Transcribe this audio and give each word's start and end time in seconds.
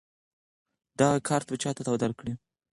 دغه 0.99 1.17
کارت 1.27 1.47
چا 1.61 1.69
تاته 1.75 1.93
درکړ؟ 2.03 2.25